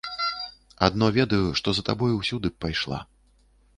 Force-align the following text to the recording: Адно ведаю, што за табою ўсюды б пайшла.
Адно 0.87 1.09
ведаю, 1.19 1.43
што 1.61 1.69
за 1.81 1.85
табою 1.91 2.11
ўсюды 2.17 2.47
б 2.55 2.67
пайшла. 2.67 2.99